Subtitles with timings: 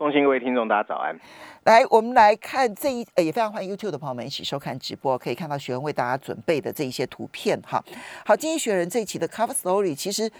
[0.00, 1.14] 凤馨，各位听众，大家早安。
[1.64, 7.84] 来，我们来看这一，呃，也非常欢迎 YouTube 的朋友们一起收看直播，可以看到学员为大家准备的这一些图片哈。
[8.24, 10.32] 好，《经济学人》这一期的 Cover Story 其实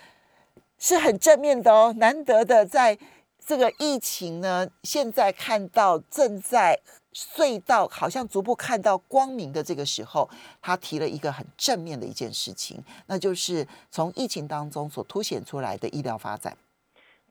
[0.78, 2.96] 是很正面的哦，难得的在
[3.45, 6.80] 这个疫情呢，现在看到正在
[7.12, 10.27] 隧道好像逐步看到光明的这个时候，
[10.62, 16.56] 他提了一个很正面的一件事情，那就是从疫情当中所凸显出来的医疗发展。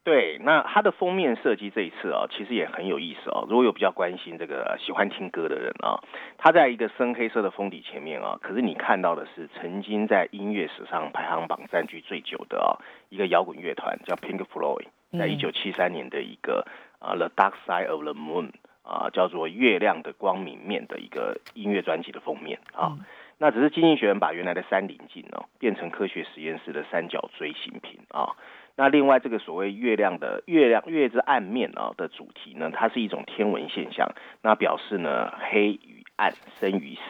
[0.04, 3.46] 对，那它的封面设计这一次啊，其实也很有意思哦。
[3.50, 6.00] 如果有比较关心这个喜欢听歌的人啊，
[6.38, 16.66] 它在一个深黑色的封底前面啊，可是你看到的是曾经在音乐史上排行榜占据最久的啊一个摇滚乐团叫 Pink Floyd，在一九七三年的一个
[17.00, 18.52] 啊 The Dark Side of the Moon
[18.84, 22.98] 啊叫做月亮的光明面的一个音乐专辑的封面啊。
[23.38, 28.36] 那只是经济学人把原来的山棱镜哦变成科学实验室的三角锥形屏啊。
[28.80, 34.10] 那另外这个所谓月亮的月亮月之暗面啊的主题呢，它是一种天文现象，
[34.42, 37.02] 那表示呢黑与暗生与死。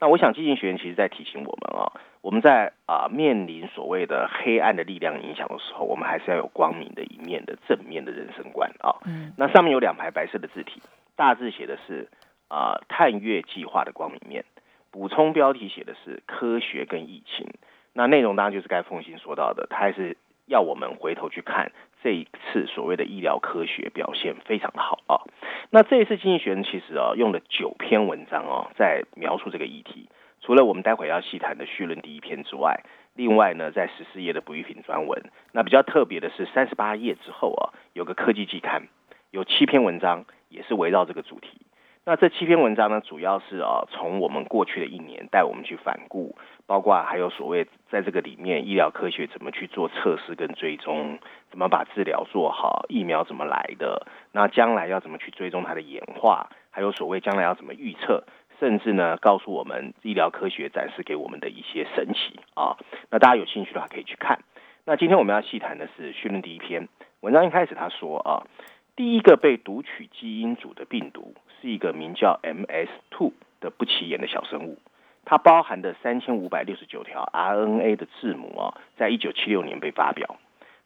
[0.00, 8.96] 那我想寂静学院其实在提醒我们啊，我们在啊面临所谓的黑暗的力量影响的时候，我们还是要有光明的一面的正面的人生观啊。
[9.04, 9.34] 嗯。
[9.36, 10.80] 那上面有两排白色的字体，
[11.14, 12.08] 大字写的是
[12.48, 14.46] 啊探月计划的光明面，
[14.90, 17.46] 补充标题写的是科学跟疫情。
[17.92, 20.16] 那内容当然就是该凤馨说到的，它还是。
[20.46, 25.22] 要我们回头去看这一次所谓的医疗科学表现非常的好啊。
[25.70, 30.08] 那这一次经济学人其实啊用了九篇文章哦，在描述这个议题。
[30.40, 32.82] 除了我们待会要细谈的序论第一篇之外，
[33.14, 38.88] 另外呢在十四页的不育品专文，那比较特别的是三十八页之后啊有个科技季刊，
[39.30, 41.60] 有七篇文章也是围绕这个主题。
[42.04, 46.36] 那这七篇文章呢，主要是啊从我们过去的一年带我们去反顾。
[46.64, 51.18] 包括还有所谓在这个里面，医疗科学怎么去做测试跟追踪，
[51.50, 58.24] 怎么把治疗做好，疫苗怎么来的，那将来要怎么去追踪它的演化，还有所谓将来要怎么预测，
[58.58, 62.78] 甚至呢告诉我们医疗科学展示给我们的一些神奇啊。
[63.10, 64.38] 那大家有兴趣的话可以去看。
[64.84, 66.88] 那今天我们要细谈的是序论第一篇
[67.20, 68.46] 文章，一开始他说啊，
[68.96, 74.78] 第一个被读取基因组的病毒是一个名叫 MS2 的不起眼的小生物。
[75.24, 80.36] 它包含的三千五百六十九条 RNA 的字母啊，在一九七六年被发表。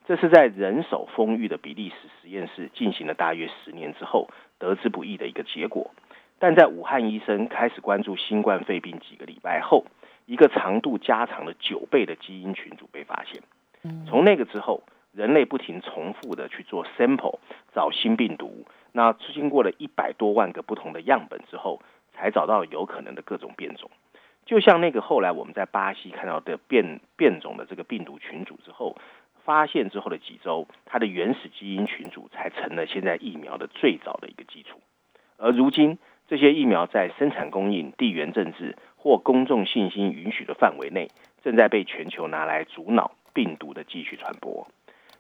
[0.07, 4.29] 这是在人手丰裕的比利时实验室进行了大约十年之后
[4.59, 5.91] 得之不易的一个结果。
[6.39, 9.87] 但在武汉医生开始关注新冠肺病几个礼拜后，
[10.27, 13.43] 一个长度加长了九倍的基因群组被发现。
[14.07, 14.83] 从那个之后，
[15.13, 17.39] 人类不停重复的去做 sample
[17.75, 18.67] 找新病毒。
[18.97, 21.83] 那经过了一百多万个不同的样本之后，
[22.15, 23.91] 才找到有可能的各种变种。
[24.47, 28.97] 就像那个后来我们在巴西看到的变变种的这个病毒群组之后，
[29.45, 34.81] 发现之后的几周，它的原始基因群组才成了现在疫苗的最早的一个基础。
[35.37, 41.11] 而如今，这些疫苗在生产供应、地缘政治或公众信心允许的范围内，
[41.43, 44.67] 正在被全球拿来阻挠病毒的继续传播。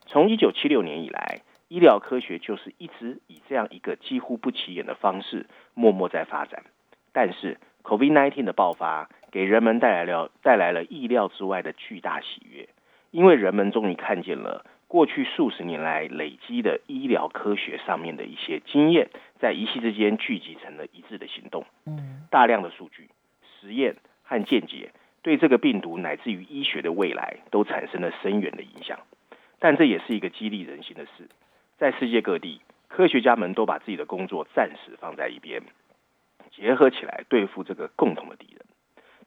[0.06, 6.64] 从一九七六年以来，医疗科学就是一直以这样一个几乎不起眼的方式默默在发展，
[7.12, 7.58] 但是。
[7.86, 12.68] COVID-19 的爆发给人们带来了带来了意料之外的巨大喜悦，
[13.12, 21.64] 因为人们终于看见了过去数十年来累积的医疗科学上面的一些经验，在一夕之间聚集成了一致的行动。
[22.28, 23.08] 大量的数据、
[23.60, 23.94] 实验
[24.24, 24.90] 和见解
[25.22, 28.98] 对这个病毒乃至于医学的未来都产生了深远的影响。
[29.60, 31.28] 但这也是一个激励人心的事，
[31.78, 35.62] 在世界各地，科学家们都把自己的工作暂时放在一边。
[36.50, 38.64] 结合起来对付这个共同的敌人。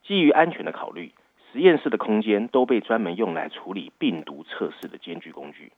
[0.01, 1.13] 基于安全的考虑，
[1.51, 5.71] 实验室的空间都被专门用来处理病毒测试的艰巨工具。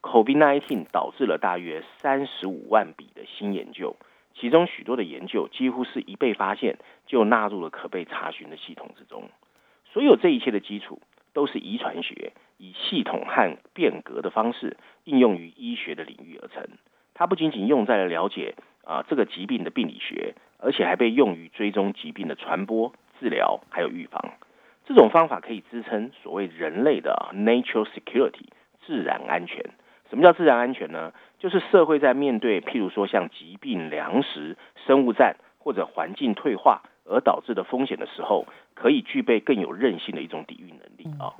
[0.00, 3.96] COVID-19 导致了大约三十五万笔的新研究，
[4.34, 9.28] 其中许多的研究几乎是一被发现就纳入了可被查询的系统之中。
[9.92, 11.02] 所有这一切的基础
[11.38, 16.66] 都是遗传学以系统和变革的方式应用于医学的领域而成。
[17.14, 20.34] 它不仅仅用在了了解啊这个疾病的病理学。
[20.60, 24.32] 而且还被用于追踪疾病的传播、治疗还有预防。
[24.84, 28.48] 这种方法可以支撑所谓人类的 “nature security”
[28.84, 29.64] 自然安全。
[30.10, 31.12] 什么叫自然安全呢？
[31.38, 38.44] 就是社会在面对譬如说像疾病、粮食、生物战或者环境退化而导致的风险的时候，
[38.74, 41.32] 可以具备更有韧性的一种抵御能力啊。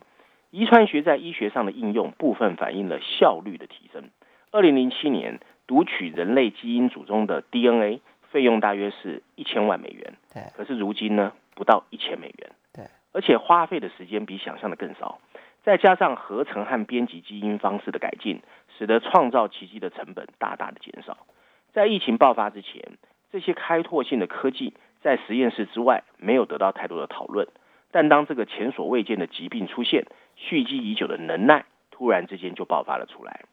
[0.50, 4.08] 遗传学在医学上的应用部分反映了效率的提升。
[4.50, 8.00] 二零零七年读取人类基因组中的 DNA
[8.30, 10.44] 费用大约是一千万美元，对。
[10.56, 12.86] 可是如今呢，不到一千美元，对。
[13.12, 15.20] 而且花费的时间比想象的更少。
[15.64, 18.40] 再加上合成和编辑基因方式的改进，
[18.78, 21.26] 使得创造奇迹的成本大大的减少。
[21.74, 22.96] 在疫情爆发之前，
[23.30, 24.72] 这些开拓性的科技
[25.02, 27.46] 在实验室之外没有得到太多的讨论。
[27.90, 30.06] 但当这个前所未见的疾病出现，
[30.36, 33.44] 蓄积已久的能耐突然之间就爆发了出来。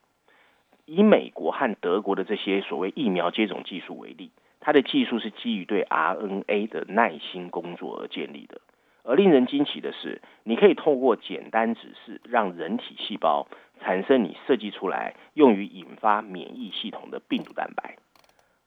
[0.85, 8.61] 以美国和德国的这些所谓疫苗接种技术为例，它的技术是基于对 RNA 的耐心工作而建立的。
[9.03, 13.47] 而令人惊奇的是，你可以透过简单指示，让人体细胞
[13.79, 17.97] 产生你设计出来用于引发免疫系统的病毒蛋白。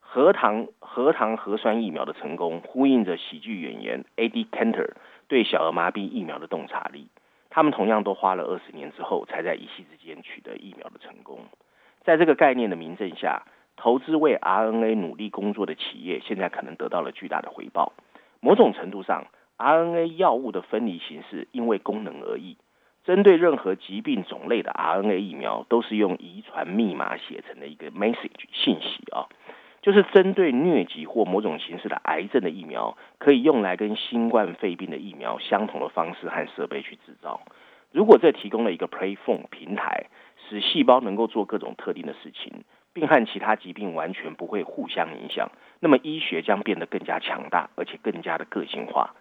[0.01, 4.93] 核糖核糖核酸疫苗的成功，呼应着喜剧演员 Eddie Cantor
[5.29, 7.09] 对小儿麻痹疫苗的洞察力。
[7.51, 11.41] 他们同样都花了二十年之后，才在一夕之间取得疫苗的成功。
[12.03, 13.43] 在这个概念的明证下，
[13.77, 17.93] 投资为 RNA 努力工作的企业，现在可能得到了巨大的回报。
[18.41, 19.27] 某种程度上
[19.57, 22.57] ，RNA 药物的分离形式因为功能而异，
[23.05, 29.27] 针对任何疾病种类的 RNA 疫苗都是用遗传密码写成的一个 message 信息啊，
[29.89, 37.41] 就是针对疟疾或某种形式的癌症的疫苗，可以用来跟新冠肺病的疫苗相同的方式和设备去制造。
[37.91, 40.09] 如果这提供了一个 platform 平台，
[40.47, 45.51] 使细胞能够做各种特定的事情，并和其他疾病完全不会互相影响，
[45.81, 49.15] 那么医学将变得更加强大，而且更加的个性化。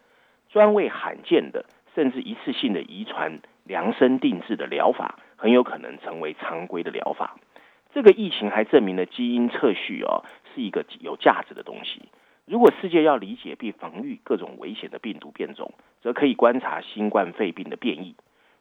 [0.50, 1.64] 专为罕见的
[1.96, 7.38] 甚至一次性的遗传量身定制的疗法，很有可能成为常规的疗法。
[7.94, 10.22] 这个疫情还证明了基因测序哦
[10.58, 12.02] 是一个有价值的东西。
[12.46, 15.72] 如果世界要理解并防御各种危险的病毒变种，
[16.02, 18.16] 则可以观察新冠肺病的变异。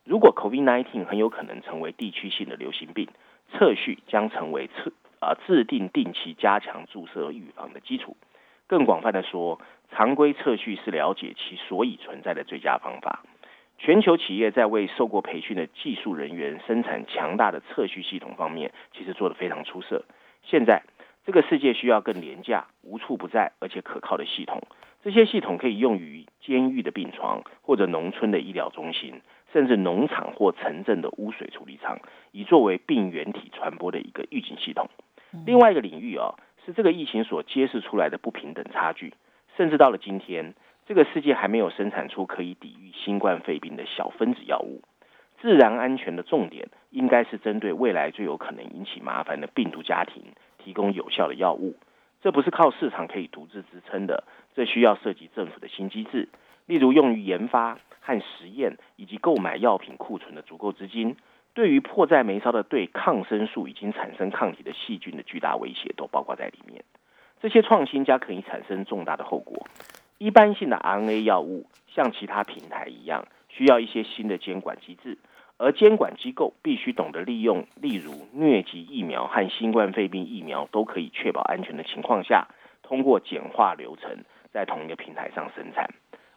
[0.05, 3.09] 如果 COVID-19 很有可能成为地区性的流行病，
[3.53, 8.15] 测序将成为测啊制定定期加强注射预防的基础。
[8.67, 9.59] 更广泛的说，
[9.91, 13.23] 常规测序是了解其所以存在的最佳方法。
[13.79, 20.05] 全球企业在为受过培训的技术人员生产强大的测序系统方面，其实做得非常出色。
[20.43, 20.83] 现在，
[21.27, 24.63] 这个世界需要更廉价、无处不在而且可靠的系统。
[25.03, 29.21] 这些系统可以用于监狱的病床，或者农村的医疗中心，
[29.53, 31.99] 甚至农场或城镇的污水处理厂，
[32.33, 34.89] 以作为病原体传播的一个预警系统。
[35.45, 36.35] 另外一个领域啊。
[36.65, 39.15] 是这个疫情所揭示出来的不平等差距，
[39.57, 40.53] 甚至到了今天，
[40.85, 44.83] 这个世界还没有生产出可以抵御新冠肺病的小分子药物。
[45.41, 50.25] 自然安全的重点应该是针对未来最有可能引起麻烦的病毒家庭
[50.67, 51.77] 提供有效的药物。
[52.21, 54.25] 这不是靠市场可以独自支撑的，
[54.57, 56.29] 这需要涉及政府的新机制，
[56.67, 61.17] 例如用于研发和实验以及购买药品库存的足够资金。
[61.55, 66.85] 对于迫在眉梢的对抗生素已经产生抗体的细菌的巨大威胁都包括在里面。
[67.41, 69.69] 这些创新家可以产生重大的后果。
[70.19, 75.17] 一般性的 RNA 药物像其他平台一样，需要一些新的监管机制，
[75.59, 82.49] 而监管机构必须懂得利用，例如疟疾疫苗和新冠肺病疫苗都可以确保安全的情况下，
[82.83, 85.89] 通过简化流程，在同一个平台上生产。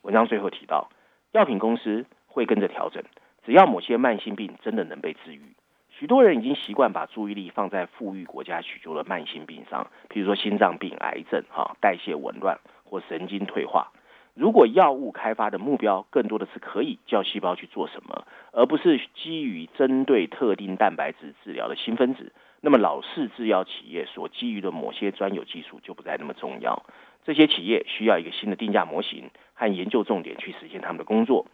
[0.03, 0.89] 文章最后提到，
[1.33, 3.03] 药品公司会跟着调整。
[3.45, 5.41] 只要某些慢性病真的能被治愈，
[5.89, 13.91] 许多人已经习惯把注意力放在富裕国家许多的慢性病上，比如说心脏病、癌症、哈代谢紊乱或神经退化。
[14.39, 22.31] 如果药物开发的目标更多的是可以叫细胞去做什么，而不是基于针对特定蛋白质治疗的新分子，
[22.61, 26.85] 那么老式制药企业所基于的某些专有技术就不再那么重要。
[27.25, 31.45] 这些企业需要一个新的定价模型和研究重点去实现他们的工作。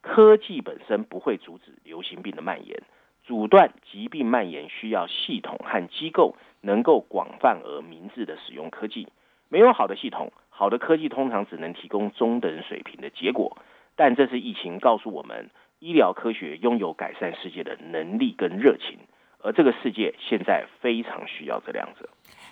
[0.00, 2.84] 科技本身不会阻止流行病的蔓延，
[3.24, 9.08] 阻断疾病蔓延需要系统和机构能够广泛而明智的使用科技。
[9.50, 13.58] 没有好的系统，好的科技通常只能提供中等水平的结果。
[13.94, 18.98] 但这次疫情告诉我们，医疗科学拥有改善世界的能力跟热情，
[19.40, 22.08] 而这个世界现在非常需要这两者。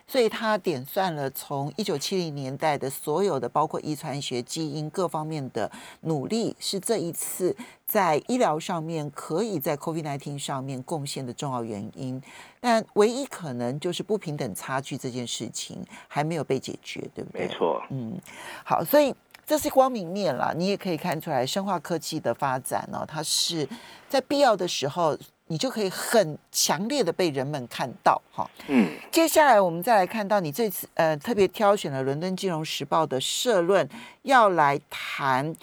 [0.08, 5.70] 所以他点算了从一九七零年代的所有的，包括遗传学、基因各方面的
[6.02, 12.22] 努力，是这一次在医疗上面可以在 COVID-19 上面贡献的重要原因。
[12.60, 17.48] 但唯一可能就是不平等差距这件事情还没有被解决，对不对？
[17.48, 17.82] 没错。
[17.90, 18.16] 嗯，
[18.64, 19.12] 好，所以
[19.44, 20.54] 这是光明面了。
[20.56, 23.68] 你也可以看出来，生化科技的发展呢，它是
[24.08, 25.18] 在必要的时候。
[25.48, 28.90] 你就可以很强烈的被人们看到，哈，嗯。
[29.10, 33.88] 接下来我们再来看到你这次呃特别挑选了《伦敦金融时报》的社论，
[34.22, 35.54] 要来谈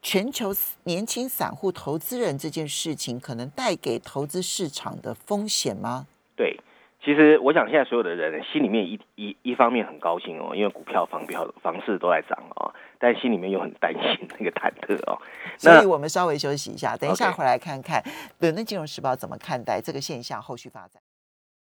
[0.00, 6.06] 全球年轻散户投资人这件事情，可能带给投资市场的风险吗？
[6.34, 6.58] 对。
[7.06, 15.16] 其实我想，现在所有的人心里面一一一方面很高兴哦，因为股票、房票、房市都在涨哦，但心里面又很担心那个忐忑哦。
[15.56, 18.02] 所以我们稍微休息一下，等一下回来看看
[18.40, 21.00] 《伦敦金融时报》怎么看待这个现象后续发展。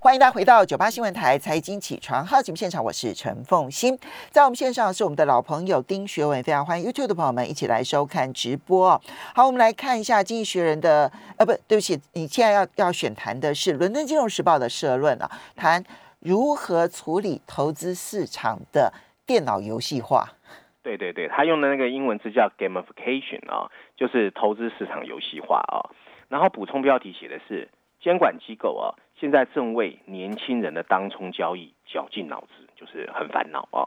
[0.02, 8.92] 欢迎大家回到九八新闻台财经起床号节目现场，我是陈凤欣，在我们线上是我们的老朋友丁学文，非常欢迎 YouTube 的朋友们一起来收看直播。
[9.36, 15.84] 好，我们来看一下《经济学人》的，呃，不对不起，你现在要要选谈的是《伦敦金融时报》的社论啊，谈
[16.20, 18.94] 如何处理投资市场的
[19.26, 20.30] 电脑游戏化。
[20.82, 25.92] 对对对，他用的那个英文字叫 gamification 啊，就是投资市场游戏化啊。
[26.30, 27.68] 然后补充标题写的是。
[28.02, 33.84] 监管机构啊，现在正为年轻人的当冲交易绞尽脑汁，就是很烦恼啊。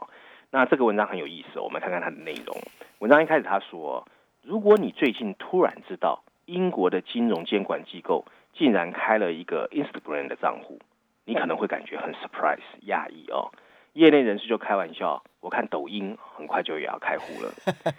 [0.51, 2.55] 那这个文章很有意思，我们看看它的内容。
[2.99, 4.07] 文章一开始他说，
[4.43, 10.79] 如果你最近突然知道英国的金融监管机构竟然开了一个 Instagram 的账户，
[11.25, 13.49] 你可能会感觉很 surprise 讶异哦。
[13.93, 17.51] 业内人士就开玩笑，我看抖音很快就也要开户了。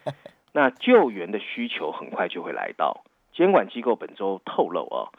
[0.53, 3.03] 那救援的需求很快就会来到。
[3.33, 5.11] 监管机构本周透露哦。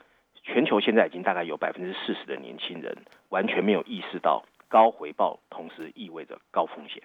[0.46, 2.96] 全球现在已经大概有百分之四十的年轻人
[3.30, 7.02] 完全没有意识到高回报同时意味着高风险，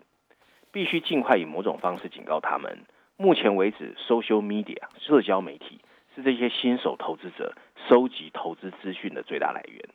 [0.71, 2.85] 必须尽快以某种方式警告他们。
[3.17, 5.81] 目前为止，social media 社交媒体
[6.15, 7.55] 是这些新手投资者
[7.89, 9.89] 收集投资资讯的最大来源。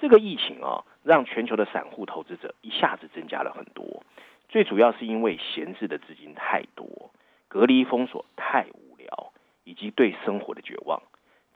[0.00, 4.02] 这个疫情啊，让全球的散户投资者一下子增加了很多，
[4.48, 7.12] 最主要是因为闲置的资金太多，
[7.46, 11.00] 隔离封锁太无聊，以及对生活的绝望。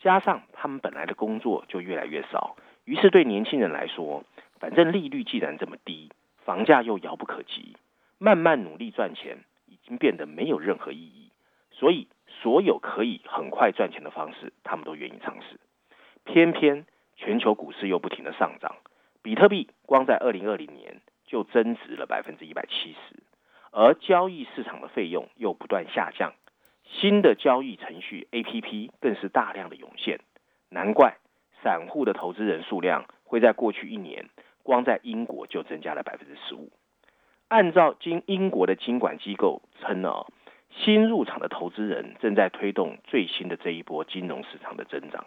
[0.01, 4.25] 加上他们本来的工作就越来越少，于是对年轻人来说，
[4.61, 6.11] 反正利率既然这么低，
[6.45, 7.77] 房价又遥不可及，
[8.19, 11.31] 慢慢努力赚钱已经变得没有任何意义。
[11.73, 15.59] 所以，所有可以很快赚钱的方式，他们都愿意尝试。
[16.25, 16.87] 偏偏
[17.17, 18.77] 全球股市又不停的上涨，
[19.23, 23.23] 比特币光在二零二零年就增值了百分之一百七十，
[23.73, 26.33] 而交易市场的费用又不断下降。
[26.89, 30.21] 新的交易程序 APP 更是大量的涌现，
[30.71, 31.17] 难怪
[31.63, 34.31] 散户的投资人数量会在过去一年，
[34.63, 36.71] 光在英国就增加了百分之十五。
[37.49, 40.27] 按照经英国的监管机构称呢，
[40.71, 45.27] 新入场的投资人正在推动最新的这一波金融市场的增长，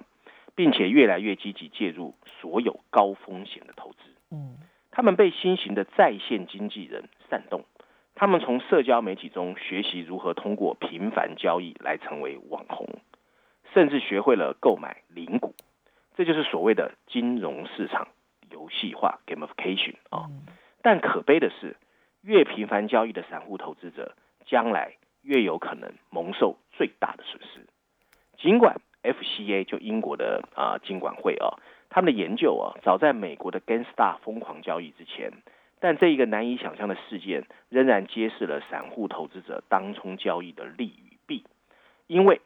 [0.56, 3.98] 并且越来越积极介入所有高风险的投资。
[4.32, 4.58] 嗯，
[4.92, 7.63] 他们被新型的在线经纪人煽动。
[8.19, 12.85] 他们从社交媒体中学习如何通过频繁交易来成为网红，
[13.73, 15.55] 甚至学会了购买零股，
[16.17, 18.09] 这就是所谓的金融市场
[18.51, 20.27] 游戏化 （gamification） 啊。
[20.81, 21.77] 但可悲的是，
[22.21, 24.13] 越频繁交易的散户投资者，
[24.45, 27.65] 将来越有可能蒙受最大的损失。
[28.38, 31.55] 尽管 FCA 就英国的啊金管会啊，
[31.89, 35.31] 他们的研究啊，早在美国的 GameStop 疯狂交易之前。
[35.79, 41.45] 但这一个难以想象的事件，仍然揭示了散户投资者当冲交易的利与弊。
[42.07, 42.41] 因为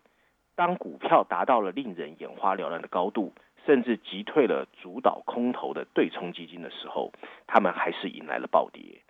[0.56, 3.34] 当股票达到了令人眼花缭乱的高度，
[3.66, 7.12] 甚至击退了主导空头的对冲基金的时候，
[7.48, 9.02] 他们还是迎来了暴跌。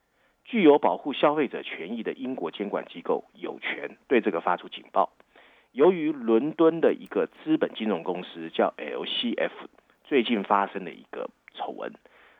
[0.45, 5.11] 具有保护消费者权益的英国监管机构有权对这个发出警报。
[5.71, 9.51] 由于伦敦的一个资本金融公司叫 LCF，
[10.03, 11.91] 最近发生了一个丑闻，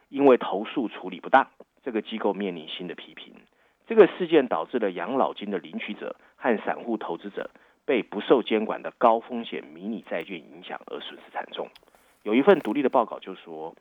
[0.09, 1.49] 因为投诉处理不当。
[1.83, 3.33] 这个机构面临新的批评。
[3.85, 7.49] 这个事件导致了养老金的领取者和散户投资者
[7.85, 11.67] 被不受监管的高风险迷你债券影响而损失惨重。
[12.23, 13.75] 有一份独立的报告就说，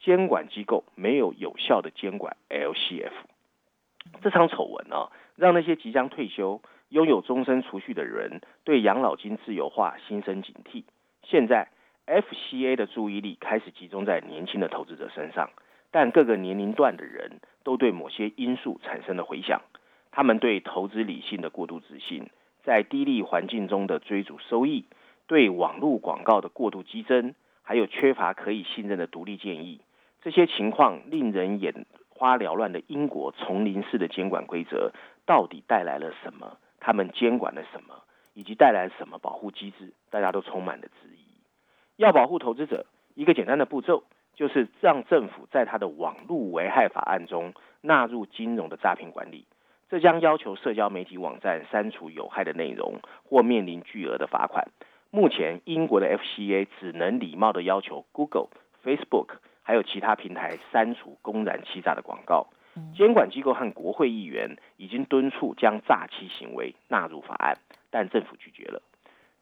[0.00, 3.12] 监管机构没有有效的监管 LCF。
[4.22, 10.84] 这场丑闻呢、啊，让那些即将退休、拥有终身储蓄的人对养老金自由化心生警惕。
[11.22, 11.68] 现在
[12.06, 15.50] ，FCA 的注意力开始集中在年轻的投资者身上。
[15.92, 19.62] 但各个年龄段的人都对某些因素产生了回响，
[20.10, 22.28] 他们对投资理性的过度自信，
[22.64, 24.86] 在低利环境中的追逐收益，
[25.26, 29.80] 对网络广告的过度激增，还有缺乏可以信任的独立建议，
[30.22, 34.92] 这些情况令人眼花缭乱的英国丛林式的监管规则
[35.26, 36.56] 到底带来了什么？
[36.80, 38.02] 他们监管了什么？
[38.34, 39.92] 以及带来什么保护机制？
[40.08, 41.20] 大家都充满了质疑。
[41.96, 44.04] 要保护投资者，一个简单的步骤。
[44.34, 49.46] 就是让政府在他的网络危害法案中纳入金融的诈骗管理，
[49.90, 54.68] 这将要求社交媒体网站删除有害的内容或面临巨额的罚款。
[55.10, 58.48] 目前，英国的 FCA 只能礼貌地要求 Google、
[58.82, 62.46] Facebook 还有其他平台删除公然欺诈的广告。
[62.96, 67.58] 监管机构和国会议员已经敦促将诈欺行为纳入法案，
[67.90, 68.80] 但政府拒绝了。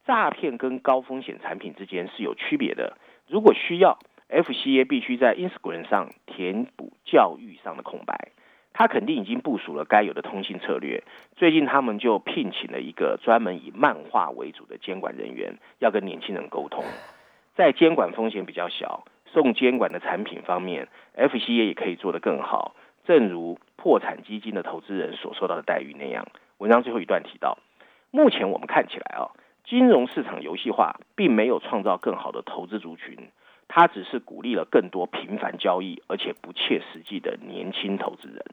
[0.05, 2.97] 诈骗跟高风险产品之间是有区别的。
[3.29, 3.97] 如果需要
[4.31, 8.31] ，FCA 必须在 Instagram 上填补教育上的空白。
[8.73, 11.03] 他肯定已经部署了该有的通信策略。
[11.37, 16.85] 最近他们就聘请了一个专门以漫画为主的监管人员，要跟年轻人沟通。
[17.57, 22.75] 在监管风险比较小、送监管的产品方面，FCA 也可以做得更好。
[23.05, 26.27] 正如破产基金的投资人所受到的待遇那样。
[26.59, 27.59] 文章最后一段提到，
[28.13, 29.33] 目前我们看起来啊，
[29.65, 33.17] 金融市场游戏化并没有创造更好的投资族群。
[33.73, 38.45] 他只是鼓励了更多频繁交易而且不切实际的年轻投资人，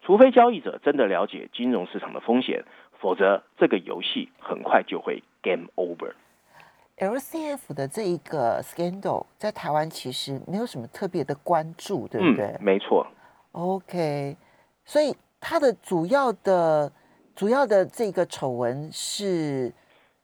[0.00, 2.64] 除非交易者真的了解金融市场的风险，
[3.00, 6.12] 否则这个游戏很快就会 game over。
[6.98, 12.46] LCF 的这一个 scandal 在台湾其实没有什么特别的关注，对不对？
[12.46, 13.04] 嗯，没错。
[13.50, 14.36] OK，
[14.84, 16.92] 所以它的主要的
[17.34, 19.72] 主要的这个丑闻是。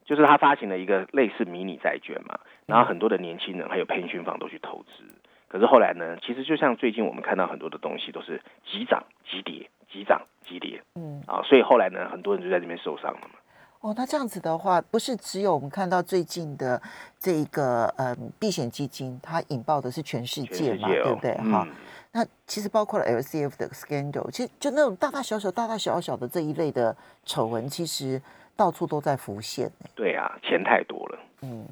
[0.05, 5.05] 就是他发行了一个类似迷你债券嘛，然后很多的年轻人还有 pension fund 都去投资，
[5.49, 13.39] 可是后来呢，其实就像最近我们看到很多的东西都是急涨急跌，急涨急跌，嗯啊，所以后来呢，很多人就在这边受伤了嘛。
[13.81, 16.83] 哦，那这样子的话，不是只有我们看到最近的
[17.21, 21.35] 这个呃避险基金，它引爆的是全世界嘛，界哦、对不对？
[21.53, 21.73] 哈、嗯，
[22.11, 28.21] 那其实包括了 LCF 的 scandal，其实就那种大大小小、大大小小的这一类的丑闻，其实。
[28.57, 29.71] 到处都在浮现。
[29.95, 31.67] 对啊，钱太多了，嗯，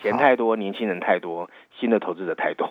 [0.00, 2.70] 钱太多，年轻人太多，新的投资者太多。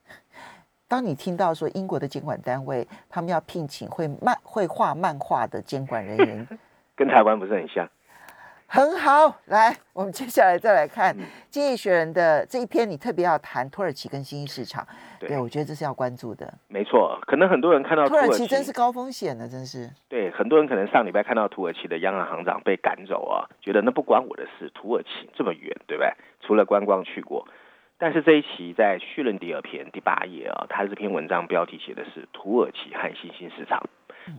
[0.88, 6.48] 当你听到说英国的监管单位他们要聘请会漫会画漫画的监管人员，
[6.96, 7.86] 跟台湾不是很像？
[8.70, 11.14] 很好，来，我们接下来再来看
[11.48, 14.86] 《经济学人》的这一篇，你特别要谈土耳其跟新兴市场。
[15.18, 16.52] 对，对，我觉得这是要关注的。
[16.68, 19.90] 没错，可能很多人看到土耳其真是高风险的，真是。
[20.06, 26.12] 对，很多人可能上礼拜看到土耳其的央行行长被赶走啊，觉得那不关我的事，土耳其这么远，对不对？
[26.42, 27.48] 除了观光去过，
[27.98, 33.82] 但是这一期在绪论第二篇第八页啊，他这篇文章标题写的是土耳其和新兴市场。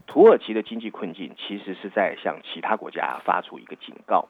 [0.08, 4.30] 土耳其的经济困境其实是在向其他国家发出一个警告。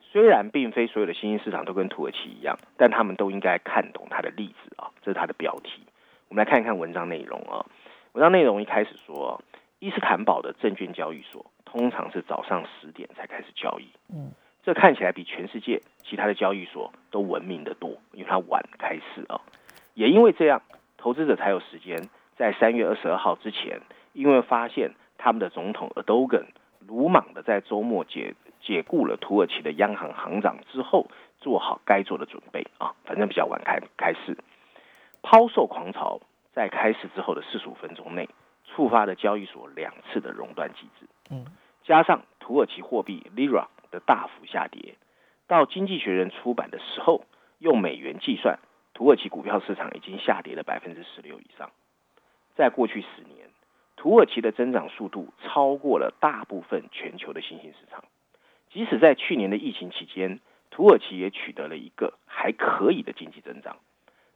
[0.00, 4.90] 虽然并非所有的新兴市场都跟土耳其一样，但他们都应该看懂它的例子啊。
[5.02, 5.82] 这是它的标题。
[6.28, 7.66] 我们来看一看文章内容啊。
[8.12, 9.42] 文章内容一开始说，
[9.80, 13.88] 伊斯坦堡的证券交易所通常是早上十点才开始交易。
[14.14, 14.30] 嗯，
[14.62, 19.40] 这看起来比全世界其他的交易所都文明的多，因为它晚开市啊。
[19.94, 20.62] 也因为这样，
[20.96, 23.80] 投资者才有时间在三月二十二号之前。
[24.14, 26.46] 因为发现他们的总统尔多根
[26.86, 31.06] 鲁莽的在周末解解雇了土耳其的央行行长之后，
[31.38, 34.36] 做好该做的准备啊，反正比较晚开开市，
[35.22, 36.20] 抛售狂潮
[36.52, 38.28] 在开市之后的四十五分钟内，
[38.66, 41.06] 触发了交易所两次的熔断机制。
[41.30, 41.46] 嗯，
[41.84, 44.96] 加上土耳其货币 lira 的大幅下跌，
[45.46, 47.24] 到经济学人出版的时候，
[47.60, 48.58] 用美元计算，
[48.94, 51.70] 土耳其股票市场已经下跌了百分之十六以上。
[52.56, 53.48] 在过去十年。
[53.94, 58.02] 土耳其的增长速度超过了大部分全球的新兴市场，
[58.68, 63.76] 即使在去年的疫情期间，土耳其也取得了一个还可以的经济增长。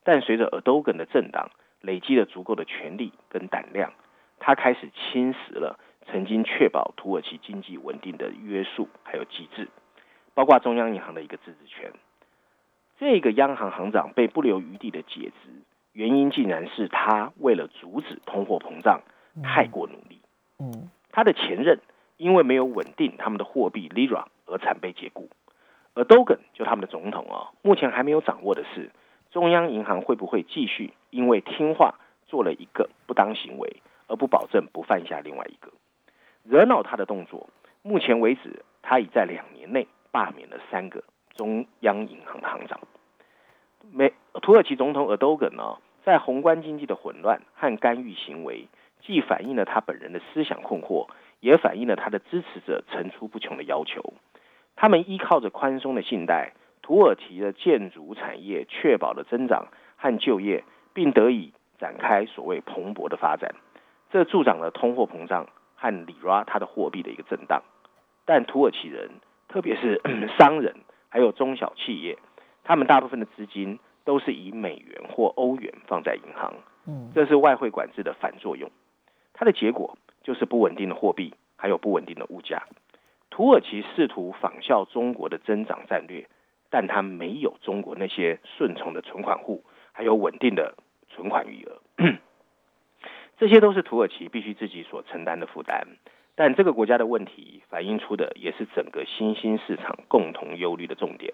[0.05, 3.92] 但随着尔多根的政党累积了足够的权力跟胆量，
[4.38, 9.69] 他开始侵蚀了曾经确保土耳其经济稳定的约束还有机制，
[10.35, 11.92] 包括中央银行的一个自治权。
[12.99, 15.51] 这个央行行长被不留余地的解职，
[15.92, 19.03] 原因竟然是他为了阻止通货膨胀。
[19.42, 20.23] 太过努力，
[20.59, 21.79] 嗯，他的前任
[22.16, 25.29] 因为没有稳定他们的货币 lira 而惨被解雇，
[25.92, 28.90] 而 Erdogan 就他们的总统啊，目前还没有掌握的是
[29.31, 35.71] 中央银行会不会继续因为听话做了一个不当行为而不保证不犯下另外一个，
[36.49, 37.49] 惹恼他的动作，
[37.83, 41.03] 目前为止他已在两年内罢免了三个
[41.35, 42.81] 中央银行的行长。
[43.93, 48.69] 美土耳其总统 Erdogan 呢，在宏观经济的混乱和干预行为。
[49.03, 51.07] 既反映了他本人的思想困惑，
[51.39, 54.15] 也反映了他的支持者层出不穷的要求。
[54.75, 63.55] 他们依靠着宽松的信贷，土耳其的建筑产业确保了增长和就业，并得以展开所谓蓬勃的发展。
[64.11, 65.47] 这助长了通货膨胀
[65.90, 67.62] 和里拉它的货币的一个震荡。
[68.25, 69.11] 但土耳其人，
[69.49, 70.01] 特别是
[70.38, 70.75] 商人
[71.09, 72.18] 还有中小企业，
[72.64, 76.55] 他们大部分的资金都是以美元或欧元放在银行。
[76.87, 78.70] 嗯，这是外汇管制的反作用。
[79.33, 82.64] 它的结果就是不稳定的货币，还有不稳定的物价。
[83.31, 86.27] 土耳其试图仿效中国的增长战略，
[86.70, 90.75] 但它没有中国那些顺从的存款户，还有稳定的
[91.09, 91.81] 存款余额。
[93.38, 95.87] 这些都是土耳其必须自己所承担的负担。
[96.35, 101.33] 但这个国家的问题反映出的也是整个新兴市场共同忧虑的重点，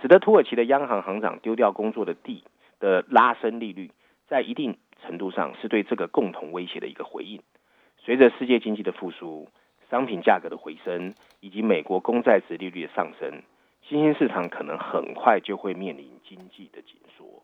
[0.00, 2.42] 使得土耳其的央行行长丢掉工作的地
[2.80, 3.90] 的拉升利率，
[4.26, 7.42] 在一定程度上是对这个共同威胁的一个回应。
[7.98, 9.48] 随着世界经济的复苏，
[9.90, 13.42] 商品价格的回升，以及美国公债殖利率的上升，
[13.82, 17.42] 新兴市场可能很快就会面临经济的紧缩。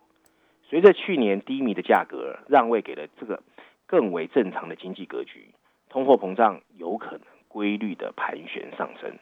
[0.69, 3.43] 随着去年低迷的价格让位给了这个
[3.91, 5.49] 更为正常的经济格局。
[5.89, 9.19] 通货膨胀有可能规律的盘旋上升。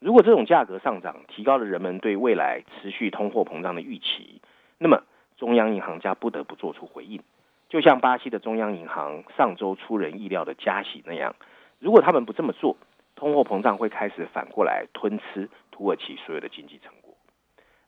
[0.00, 4.42] 如果这种价格上涨提高了人们对未来持续通货膨胀的预期，
[4.78, 5.04] 那么
[5.36, 7.22] 中央银行家不得不做出回应。
[7.68, 11.36] 就像巴西的中央银行上周出人意料的加息那样，
[11.78, 12.76] 如果他们不这么做，
[13.14, 17.14] 通货膨胀会开始反过来吞吃土耳其所有的经济成果。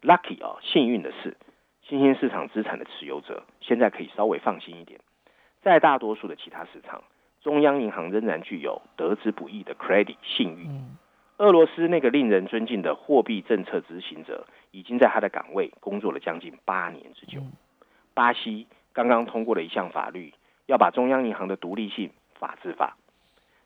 [0.02, 1.36] Lucky 啊，幸运的是，
[1.82, 5.00] 新兴市场资产的持有者现在可以稍微放心一点。
[5.62, 7.02] 在大多数的其他市场，
[7.40, 10.68] 中央银行仍然具有得之不易的 credit 信誉。
[11.38, 17.40] 俄罗斯那个令人尊敬的货币政策执行者已经在他的岗位工作了将近八年之久。
[18.14, 20.34] 巴西刚刚通过了一项法律，
[20.66, 22.96] 要把中央银行的独立性法制化。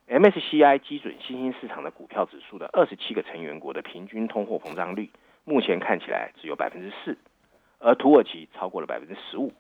[0.09, 5.11] MSCI 基准新兴市场的股票指数的二十七个成员国的平均通货膨胀率，
[5.45, 7.19] 目前看起来只有百分之四，
[7.81, 9.53] 而土耳其超过了百分之十五。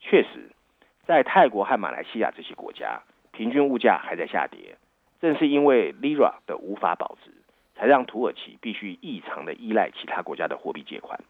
[0.00, 0.50] 确实，
[1.06, 3.00] 在泰国和马来西亚这些国家。
[3.32, 4.78] 平均物价还在下跌，
[5.20, 7.30] 正是因为 Lira 的无法保值，
[7.74, 11.20] 才让土耳其必须异常的依赖其他国家的货币借款。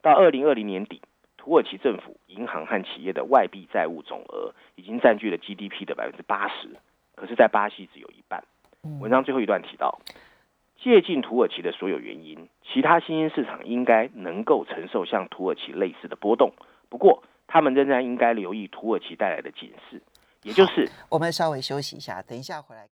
[0.00, 1.00] 到二零二零年底，
[1.36, 6.68] 土耳其政府、银行和企业的外币债务总额已经占据了 GDP 的百分之八十，
[7.14, 8.42] 可是，在巴西只有一半。
[9.00, 10.00] 文章最后一段提到，
[10.80, 16.54] 借进土耳其的所有原因，其他新兴市场应该能够承受像土耳其类似的波动，
[16.88, 20.02] 不过，他们仍然应该留意土耳其带来的警示。
[20.42, 22.88] 也就是，我们稍微休息一下，等一下回来。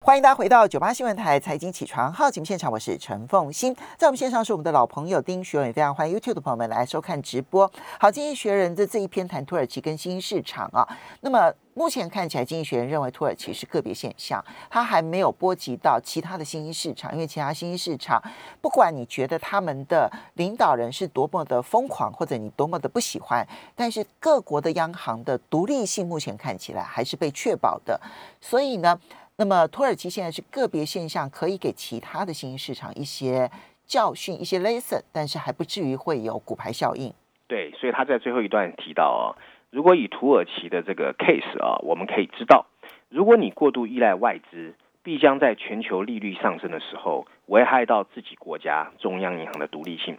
[0.00, 7.70] 欢迎大家回到九八新闻台财经起床号节目现场，我是陈凤欣，在我们线上是我们的老朋友丁学文，也非常欢迎 YouTube 的朋友们来收看直播。
[7.98, 10.86] 好，经济学人的这一篇谈土耳其跟新兴市场啊，
[11.20, 18.22] 那么目前看起来，经济学人认为土耳其是个别现象，它还没有波及到其他的新兴市场，因为其他新兴市场，
[18.62, 28.00] 不管你觉得他们的领导人是多么的疯狂，或者你多么的不喜欢，但是各国的央行的独立性目前看起来还是被确保的，
[28.40, 28.98] 所以呢。
[29.40, 33.48] 那么土耳其现在是个别现象，可以给其他的新兴市场一些
[33.86, 37.14] 教训、一些 lesson，但是还不至于会有骨牌效应。
[37.46, 39.38] 对，所以他在最后一段提到啊，
[39.70, 42.66] 如果以土耳其的这个 case 啊，我们可以知道，
[43.08, 44.74] 如果你过度依赖外资，
[45.04, 50.18] 必将在全球利率上升的时候，危害到自己国家中央银行的独立性。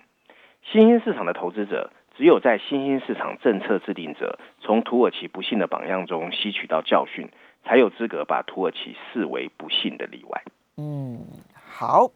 [0.64, 7.28] 新兴市场的投资者，只有在新兴市场政策制定者从土耳其不幸的榜样中吸取到教训。
[7.64, 10.44] 才有资格把土耳其视为不幸的例外。
[10.78, 12.10] 嗯，好，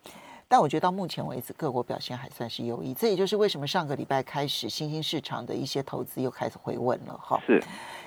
[0.48, 2.94] 但我觉得到目前为止，各国表现还算是优异。
[2.94, 7.14] 这也就是为什么上个礼拜开始，新兴市场的一些投资又开始回稳了。
[7.18, 7.62] 哈，是。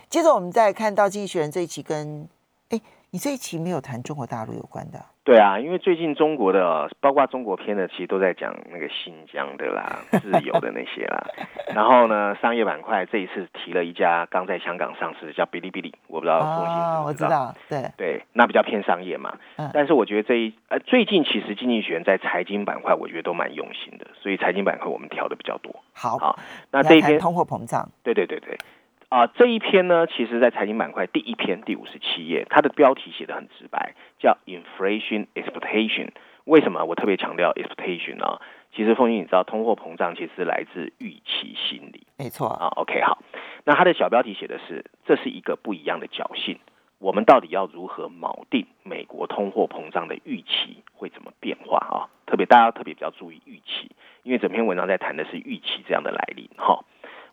[0.09, 2.29] 接着我们再看到《经济学人》这一期跟，
[2.71, 5.05] 哎，你这一期没有谈中国大陆有关的。
[5.27, 11.27] 对啊，因为最近中国的，包括中国片的，其实都在讲那个新疆的啦、 自由的那些啦。
[11.75, 17.01] 然后呢，商业板块这一次提了一家刚在香港上市的叫哔哩哔哩，我不知道凤馨知不知道？
[17.01, 19.37] 哦，我知道，对对，那比较偏商业嘛。
[19.57, 19.69] 嗯。
[19.75, 25.75] 但是我觉得这一呃，最近其实经济学人在财经板块，我觉得都蛮用心的，所以财经板块我们挑的比较多。
[25.93, 26.39] 好，好，
[26.71, 28.57] 那这一篇通货膨胀，对对对对。
[29.09, 36.09] 啊、呃，这一篇呢，其实在财经板块第一篇第五十七页，它的标题写得很直白，叫 Inflation Expectation。
[36.45, 38.41] 为什么我特别强调 expectation 呢？
[38.75, 42.05] 其实凤英，你知道，通货膨胀其实是来自预期心理。
[42.19, 42.67] 没错啊。
[42.77, 43.19] OK，好，
[43.65, 46.59] 那它的小标题写的是，这是一个不一样的侥幸。
[46.99, 52.11] 我们到底要如何锚定美国通货膨胀的预期会怎么变化啊？
[52.27, 53.93] 特别大家特别比较注意预期，
[54.25, 56.49] 因为整篇文章在谈的是预期这样的来临。
[56.57, 56.85] 哈，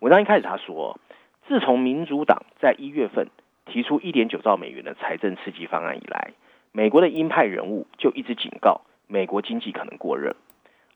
[0.02, 1.00] 文章一开始他说。
[1.47, 3.27] 自从民主党在一月份
[3.65, 6.32] 提出一点九兆美元的财政刺激方案以来，
[6.71, 10.36] 美国的鹰派人物就一直警告美国经济可能过热。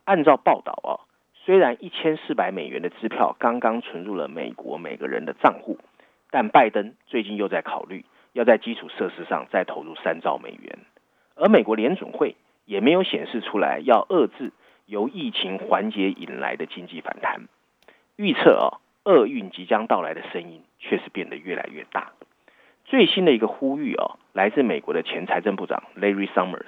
[0.04, 5.78] 按照报道啊，虽然一千四百美元的支票刚刚存入了美国每个人的账户，
[6.30, 10.78] 但拜登最近又在考虑要在基础设施上再投入三兆美元，
[11.34, 14.52] 而美国联准会也没有显示出来要遏制
[14.86, 17.48] 由疫情缓解引来的经济反弹。
[18.16, 18.80] 预测啊。
[19.08, 22.12] 厄运即将到来的声音确实变得越来越大。
[22.84, 26.66] 最新的一个呼吁哦，来自美国的前财政部长 Larry Summers，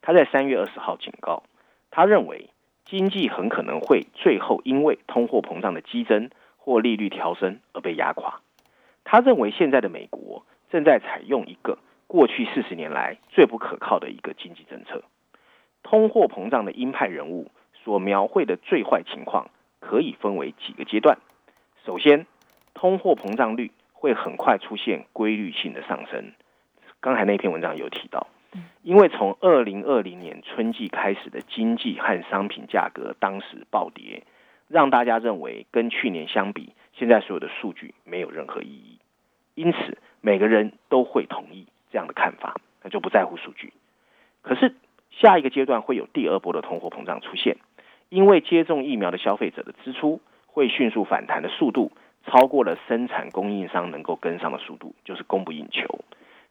[0.00, 1.42] 他在三月二十号警告，
[1.90, 2.48] 他认为
[2.86, 8.40] 经济很可能会最后因为通货膨胀的激增或利率调升而被压垮。
[9.04, 15.02] 他认为现在的美国正在采用一个过去四十年来最不可靠的一个经济政策。
[15.82, 17.50] 通货膨胀的鹰派人物
[17.84, 19.50] 所描绘的最坏情况，
[19.80, 21.18] 可以分为几个阶段。
[21.88, 22.26] 首先，
[22.74, 26.34] 通货膨胀率会很快出现规律性的上升。
[27.00, 28.26] 刚才那篇文章有提到，
[28.82, 34.22] 因为从二零二零年春季开始的经济和商品价格当时暴跌，
[34.68, 38.98] 让大家认为跟去年相比，现在所有的数据没有任何意义。
[39.54, 43.72] 因此，每个人都会同意这样的看法，那就不在乎数据。
[44.42, 44.74] 可是，
[45.10, 47.56] 下一个阶段会有第二波的通货膨胀出现，
[48.10, 51.92] 因为接种疫苗的消费者的支出会迅速反弹的速度，
[52.26, 56.00] 超过了生产供应商能够跟上的速度，就是供不应求。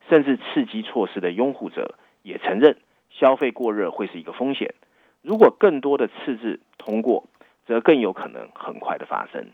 [0.08, 2.78] 甚至刺激措施的拥护者也承认，
[3.10, 4.74] 消费过热会是一个风险。
[5.22, 7.26] 如果更多的赤字通过，
[7.66, 9.48] 则更有可能很快的发生。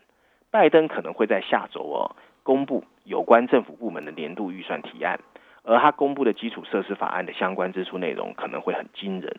[0.52, 5.18] 拜登可能会在下周哦公布有关政府部门的年度预算提案。
[5.64, 9.34] 而他公布的基础设施法案的相关支出内容可能会很惊人。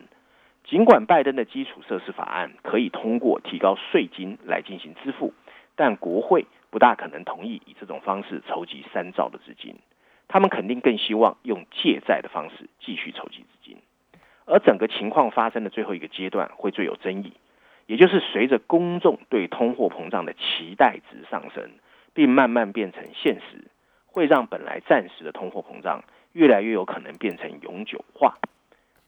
[0.65, 5.33] 尽管拜登的基础设施法案可以通过提高税金来进行支付，
[5.75, 9.75] 但国会不大可能同意以这种方式筹集三兆的资金。
[10.27, 13.77] 他们肯定更希望用借债的方式继续筹集资金。
[14.45, 17.33] 而整个情况发生的最后一个阶段会最有争议，
[17.85, 21.69] 也就是随着公众对通货膨胀的期待值上升，
[22.13, 23.67] 并慢慢变成现实，
[24.07, 26.03] 会让本来暂时的通货膨胀。
[26.33, 28.35] 越来越有可能变成永久化，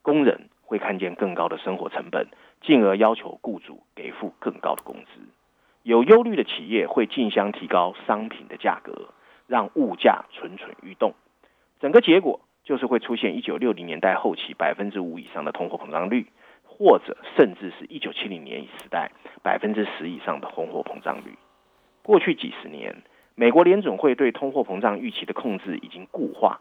[0.00, 2.26] 工人会看见更高的生活成本，
[2.60, 5.22] 进而要求雇主给付更高的工资。
[5.82, 9.08] 有忧虑的企业会竞相提高商品的价格，
[9.46, 11.14] 让物价蠢蠢欲动。
[11.80, 16.26] 整个结果就是会出现一九六零年代后期百分之五以上的通货膨胀率，
[16.62, 19.10] 或者甚至是一九七零年时代
[19.42, 21.38] 百分之十以上的通货膨胀率。
[22.02, 22.94] 过去几十年，
[23.34, 26.60] 美国联准会对通货膨胀预期的控制已经固化。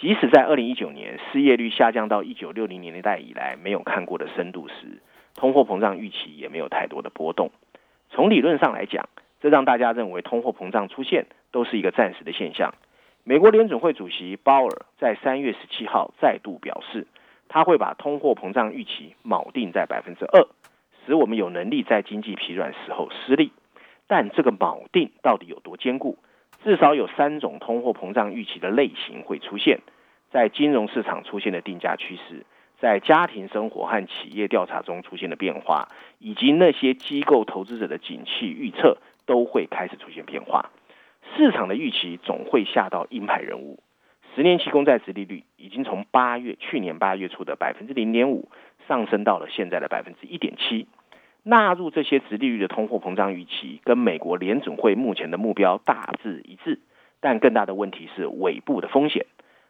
[0.00, 5.02] 即使在二零一九年失业率下降到一九六零年代以来没有看过的深度时，
[5.34, 7.50] 通货膨胀预期也没有太多的波动。
[8.08, 9.08] 从理论上来讲，
[9.40, 12.74] 这让大家认为通货膨胀出现都是一个暂时的现象。
[13.24, 17.08] 美国联准会主席鲍尔在三月十七号再度表示，
[17.48, 20.46] 他会把通货膨胀预期锚定在百分之二，
[21.04, 23.50] 使我们有能力在经济疲软时候施力。
[24.06, 26.16] 但这个锚定到底有多坚固？
[26.68, 29.80] 至少有三种通货膨胀预期的类型会出现，
[30.30, 32.44] 在金融市场出现的定价趋势，
[32.78, 40.68] 在家庭生活和企业调查中出现的变化，以及那些机构投资者的景气预测都会开始出现变化。
[41.34, 43.82] 市场的预期总会吓到鹰派人物。
[44.34, 48.50] 十年期公债殖利率已经从八月去年八月初的百分之零点五
[48.86, 50.86] 上升到了现在的百分之一点七。
[51.48, 56.78] 纳入这些殖利率的通货膨胀预期，跟美国联准会目前的目标大致一致，
[57.20, 59.24] 但更大的问题是尾部的风险。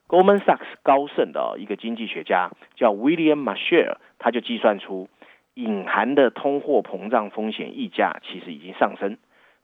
[0.08, 5.08] Goldman Sachs 高盛的一个经济学家叫 William Marshall，他就计算出
[5.54, 9.16] 隐含的通货膨胀风险溢价其实已经上升。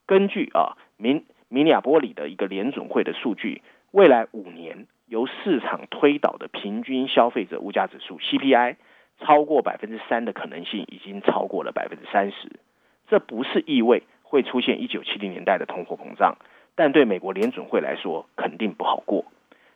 [0.06, 8.76] 根据啊明明尼阿波里的一个联准会的数据，未来五年由市场推导的平均消费者物价指数 CPI。
[9.20, 12.60] 超过百分之三的可能性已经超过了百分之三十，
[13.08, 16.36] 这不是意味会出现一九七零年代的通货膨胀，
[16.74, 19.24] 但对美国联准会来说肯定不好过。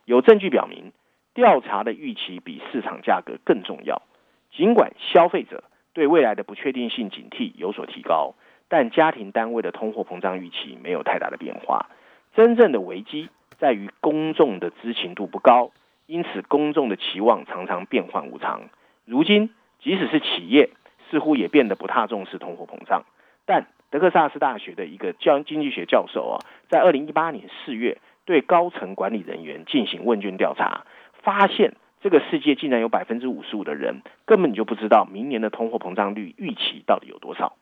[0.04, 0.92] 有证据表明，
[1.34, 4.02] 调查的预期比市场价格更重要。
[4.50, 8.34] 尽管消费者对未来的不确定性警惕有所提高，
[8.68, 11.90] 但家庭单位的通货膨胀预期没有太大的变化。
[12.34, 15.70] 真正的危机在于公众的知情度不高，
[16.06, 18.62] 因此公众的期望常常变幻无常。
[19.08, 19.48] 如今，
[19.80, 20.68] 即使是企业，
[21.10, 23.04] 似乎也变得不太重视通货膨胀。
[23.46, 26.36] 但德克萨斯大学的一个教经济学教授啊，
[26.68, 30.84] 在二零一八年四月对高层管理人员进行问卷调查，
[31.22, 37.56] 发现这个世界竟然有百分之五十五的人根本就不知道明年的通货膨胀率预期到底有多少。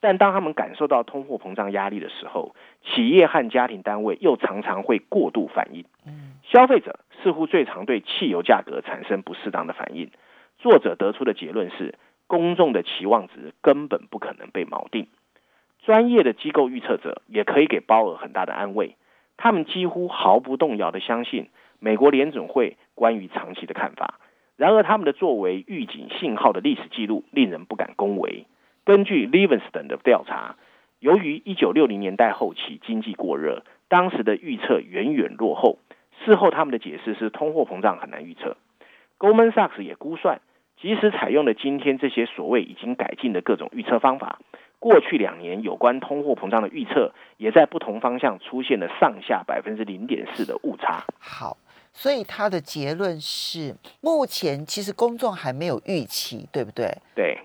[0.00, 5.84] 但当他们感受到通货膨胀压力的时候，企业和家庭单位又常常会过度反应。
[6.42, 10.10] 消费者似乎最常对汽油价格产生不适当的反应。
[10.66, 11.94] 作者得出的结论是，
[12.26, 15.06] 公众的期望值根本不可能被锚定。
[15.84, 18.96] 专业的机构预测者也可以给鲍尔很大的安慰，
[19.36, 24.18] 他们几乎毫不动摇地相信美国联准会关于长期的看法。
[24.56, 28.46] 然而，他们的作为预警信号的历史记录令人不敢恭维。
[28.84, 30.56] 根据 Livingston 的调查，
[30.98, 35.78] 由于1960年代后期经济过热，当时的预测远远落后。
[36.24, 38.56] 事后，他们的解释是通货膨胀很难预测。
[39.18, 40.40] Goldman Sachs 也估算，
[40.80, 44.40] 即使采用了今天这些所谓已经改进的各种预测方法，
[44.78, 51.04] 过去两年有关通货膨胀的预测，也在不同方向出现了上下百分之零点四的误差。
[51.18, 51.56] 好，
[51.92, 56.96] 所以他的结论是，目前其实公众还没有预期，对不对？
[57.14, 57.38] 对。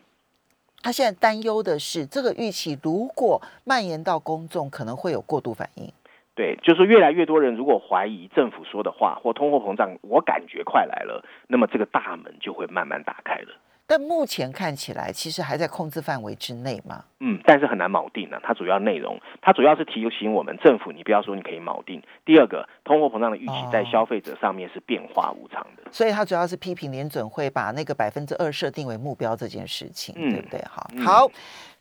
[0.84, 5.94] 他现在担忧的是，这个预期如果蔓延到公众，可能会有过度反应。
[6.34, 13.50] 对，就是越来越多人如果怀疑政府说的话或通货膨胀，我感觉快来了，那么这个大门就会慢慢打开了。
[13.88, 17.04] 但目前看起来，其实还在控制范围之内嘛。
[17.20, 18.42] 嗯，但是很难锚定呢、啊。
[18.42, 22.02] 它主要内容，它主要是提醒我们，政府你不要说你可以锚定。
[22.24, 25.84] 第二个，通货膨胀的预期在消费者上面是变化无常的。
[25.84, 30.64] 哦、所以它主要是批评联准会把那个百分之二设定为目标这件事情，嗯、对不对？
[30.70, 31.32] 好，好，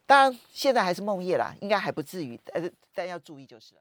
[0.04, 3.78] 当然现在还是梦夜啦，应该还不至于，但是但要注意就是了。